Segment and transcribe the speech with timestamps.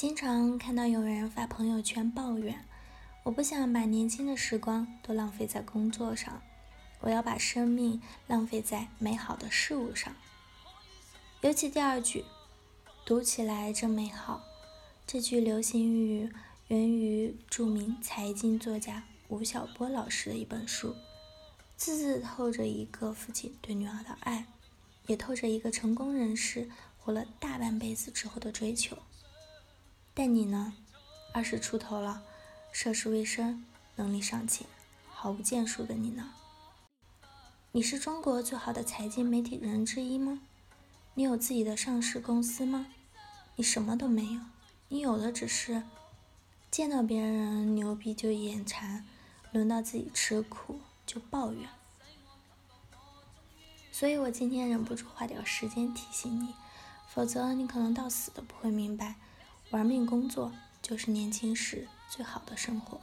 [0.00, 2.64] 经常看到有人发朋友圈抱怨
[3.24, 6.40] ：“我不想把年轻的时光都浪费在工作上，
[7.00, 10.16] 我要把生命浪费在美好的事物上。”
[11.42, 12.24] 尤其第二句，
[13.04, 14.42] 读起来真美好。
[15.06, 16.30] 这句流行语
[16.68, 20.96] 源于著名财经作家吴晓波老师的一本书，
[21.76, 24.46] 字字透着一个父亲对女儿的爱，
[25.08, 28.96] 也透着一个成功人士活了大半辈子之后的追求。
[30.22, 30.74] 但你呢？
[31.32, 32.22] 二十出头了，
[32.72, 33.64] 涉世未深，
[33.96, 34.66] 能力尚浅，
[35.08, 36.34] 毫无建树的你呢？
[37.72, 40.42] 你是中国最好的财经媒体人之一吗？
[41.14, 42.88] 你有自己的上市公司吗？
[43.56, 44.40] 你什么都没有，
[44.88, 45.84] 你有的只是
[46.70, 49.06] 见到别人牛逼就眼馋，
[49.52, 51.66] 轮到自己吃苦就抱怨。
[53.90, 56.54] 所以我今天忍不住花点时间提醒你，
[57.08, 59.14] 否则你可能到死都不会明白。
[59.70, 63.00] 玩命工作就是年轻时最好的生活。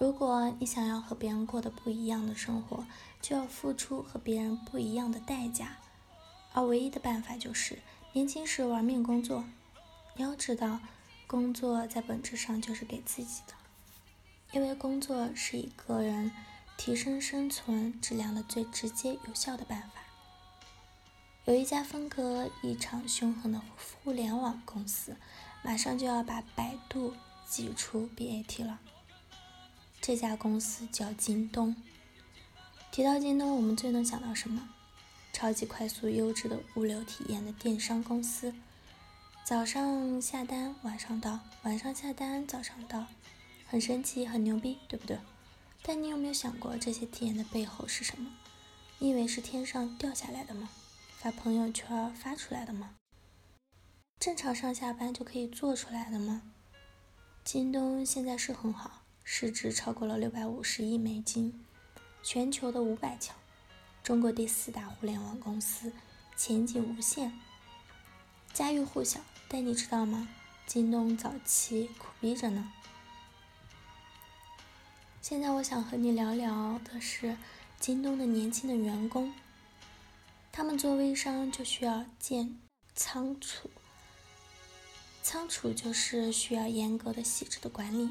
[0.00, 2.84] 如果你想要和别人过得不一样的生活，
[3.22, 5.76] 就要付出和别人不一样的代价，
[6.52, 7.78] 而唯一的办法就是
[8.12, 9.44] 年轻时玩命工作。
[10.16, 10.80] 你要知道，
[11.28, 13.54] 工作在本质上就是给自己的，
[14.50, 16.32] 因为工作是一个人
[16.76, 20.03] 提升生存质量的最直接有效的办法。
[21.46, 23.60] 有一家风格异常凶狠的
[24.02, 25.14] 互联网公司，
[25.62, 27.12] 马上就要把百度
[27.46, 28.80] 挤出 BAT 了。
[30.00, 31.76] 这家公司叫京东。
[32.90, 34.70] 提到京东，我们最能想到什么？
[35.34, 38.54] 超级快速、优质的物流体验的电商公司。
[39.44, 43.04] 早上下单，晚上到；晚上下单，早上到，
[43.66, 45.18] 很神奇，很牛逼，对不对？
[45.82, 48.30] 但你有没有想过，这些体验的背后是什么？
[48.98, 50.70] 你以为是天上掉下来的吗？
[51.24, 52.96] 发朋友圈发出来的吗？
[54.20, 56.42] 正常上下班就可以做出来的吗？
[57.42, 61.64] 京东现在是很好，市值超过了六百五十亿美金，
[62.22, 63.34] 全球的五百强，
[64.02, 65.94] 中国第四大互联网公司，
[66.36, 67.32] 前景无限，
[68.52, 69.18] 家喻户晓。
[69.48, 70.28] 但你知道吗？
[70.66, 72.70] 京东早期苦逼着呢。
[75.22, 77.38] 现在我想和你聊聊的是
[77.80, 79.32] 京东的年轻的员工。
[80.56, 82.60] 他们做微商就需要建
[82.94, 83.68] 仓储，
[85.20, 88.08] 仓储就是需要严格的细致的管理。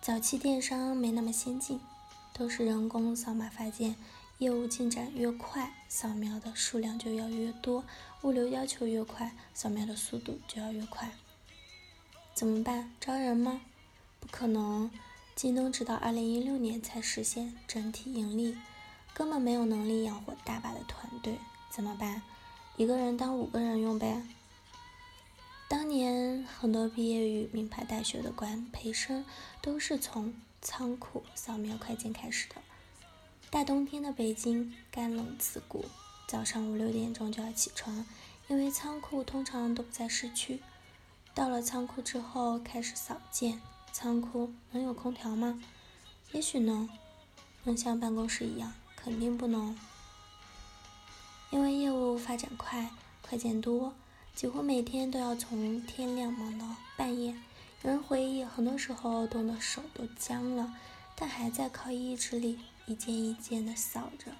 [0.00, 1.78] 早期电商没那么先进，
[2.32, 3.94] 都是人工扫码发件，
[4.38, 7.84] 业务进展越快，扫描的数量就要越多，
[8.22, 11.12] 物流要求越快，扫描的速度就要越快。
[12.32, 12.90] 怎么办？
[12.98, 13.60] 招人吗？
[14.18, 14.90] 不可能，
[15.36, 18.56] 京东直到二零一六年才实现整体盈利。
[19.12, 21.36] 根本没有能力养活大把的团队，
[21.70, 22.22] 怎么办？
[22.76, 24.22] 一个人当五个人用呗。
[25.68, 29.24] 当年很多毕业于名牌大学的管培生，
[29.62, 32.56] 都是从仓库扫描快件开始的。
[33.50, 35.84] 大冬天的北京干冷刺骨，
[36.26, 38.04] 早上五六点钟就要起床，
[38.48, 40.60] 因为仓库通常都不在市区。
[41.34, 43.60] 到了仓库之后开始扫件，
[43.92, 45.62] 仓库能有空调吗？
[46.32, 46.88] 也许能，
[47.62, 48.72] 能像办公室一样。
[48.96, 49.78] 肯定不能，
[51.50, 52.90] 因为业务发展快，
[53.22, 53.92] 快件多，
[54.36, 57.34] 几乎每天都要从天亮忙到半夜。
[57.82, 60.72] 有人回忆，很多时候冻得手都僵了，
[61.16, 64.32] 但还在靠意志力一件一件的扫着。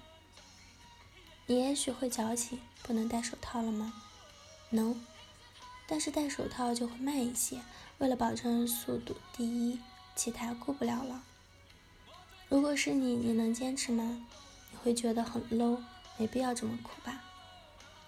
[1.47, 3.93] 你也许会矫情，不能戴手套了吗？
[4.69, 5.03] 能，
[5.85, 7.59] 但是戴手套就会慢一些。
[7.97, 9.79] 为了保证速度第一，
[10.15, 11.23] 其他顾不了了。
[12.47, 14.25] 如果是你，你能坚持吗？
[14.71, 15.77] 你会觉得很 low，
[16.21, 17.23] 没必要这么苦吧？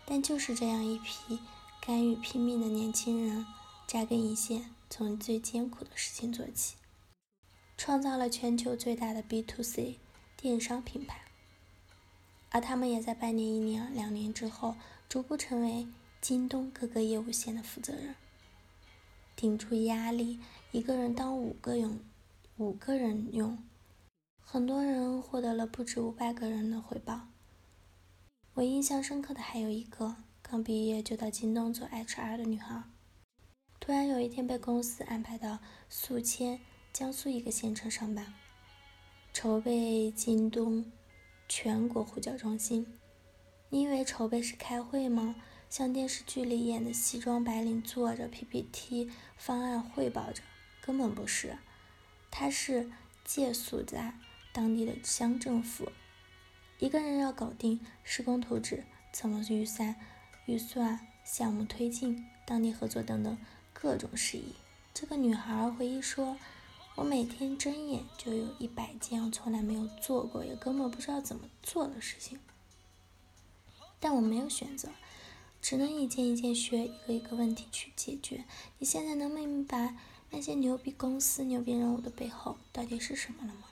[0.06, 1.40] 但就是这样一批
[1.81, 3.44] 甘于拼命的年轻人，
[3.88, 6.75] 扎根一线，从最艰苦的事情做起，
[7.75, 9.97] 创造了全球最大的 B to C
[10.38, 11.22] 电商品牌。
[12.51, 14.75] 而他们也在半年、一年、两年之后，
[15.09, 15.88] 逐步成为
[16.21, 18.13] 京东各个业务线的负责人，
[19.36, 20.39] 顶住压力，
[20.71, 22.00] 一个人当五个用，
[22.57, 23.57] 五个人用。
[24.39, 27.21] 很多人获得了不止五百个人的回报。
[28.56, 32.84] 我印象深刻的还有一个刚毕业就到京东做 HR 的女孩，
[33.80, 35.58] 突然有一天被公司安排到
[35.90, 36.60] 宿迁
[36.94, 38.32] 江苏一个县城上班，
[39.34, 40.86] 筹备京东
[41.50, 42.86] 全国呼叫中心。
[43.70, 45.36] 你以为筹备是开会吗？
[45.68, 50.44] 像电视剧里演的西装白领坐着 PPT 方案汇报着，
[50.80, 51.58] 根本不是，
[52.30, 52.92] 他是
[53.26, 54.14] 借宿在。
[54.52, 55.92] 当地的乡政府，
[56.80, 59.96] 一个人要搞定施工图纸、怎么预算、
[60.46, 63.38] 预算、项目推进、当地合作等等
[63.72, 64.54] 各种事宜。
[64.94, 66.38] 这个女孩回忆说
[66.96, 72.40] ：“我每天睁眼就有一百件我从来没有做过，也根本不知道怎么做的事情。
[74.00, 74.90] 但我没有选择，
[75.62, 78.44] 只能一件一件学，一个一个问题去解决。
[78.80, 79.96] 你现在能明白
[80.31, 83.69] 那些牛逼公司、牛逼任务的背后到底是什么了吗？”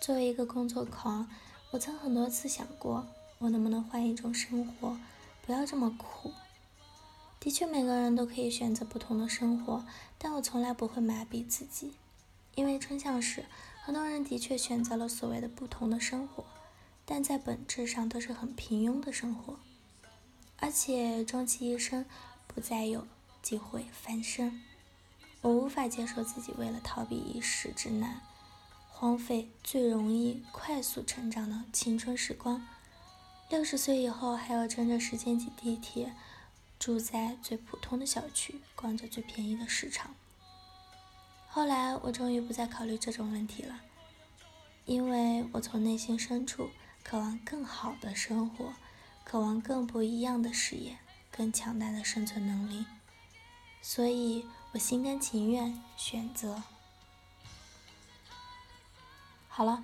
[0.00, 1.28] 作为一个工作狂，
[1.72, 3.06] 我曾很多次想过，
[3.38, 4.96] 我能不能换一种生活，
[5.44, 6.32] 不要这么苦。
[7.40, 9.84] 的确，每个人都可以选择不同的生活，
[10.16, 11.92] 但我从来不会麻痹自己，
[12.54, 13.44] 因为真相是，
[13.82, 16.44] 很多人的确选择了所谓的不同的生活，
[17.04, 19.58] 但在本质上都是很平庸的生活，
[20.58, 22.06] 而且终其一生
[22.46, 23.06] 不再有
[23.42, 24.62] 机会翻身。
[25.42, 28.20] 我无法接受自己为了逃避一时之难，
[29.00, 32.66] 荒废最容易快速成长的青春时光，
[33.48, 36.12] 六十岁以后还要争着时间挤地铁。
[36.80, 40.16] 住在最普通的小区，逛着最便宜的市场。
[41.46, 43.82] 后来，我终于不再考虑这种问题了，
[44.84, 46.68] 因为我从内心深处
[47.04, 48.72] 渴望更好的生活，
[49.22, 50.98] 渴望更不一样的事业，
[51.30, 52.84] 更强大的生存能力。
[53.80, 56.60] 所以我心甘情愿选择。
[59.58, 59.82] 好了，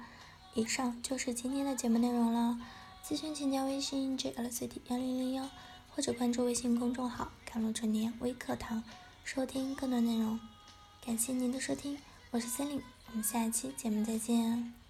[0.55, 2.61] 以上就是今天的节目内容了。
[3.05, 5.51] 咨询请加微信 jlcd 幺零零幺。
[5.89, 8.85] 或者关注微信公众号“甘露春年微课堂”，
[9.25, 10.39] 收听更多内容。
[11.05, 11.99] 感谢您的收听，
[12.31, 12.81] 我是森林，
[13.11, 14.84] 我们下一期节目再见。